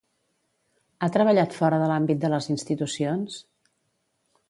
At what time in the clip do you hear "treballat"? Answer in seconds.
1.17-1.53